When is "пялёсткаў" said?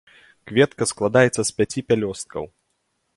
1.91-2.43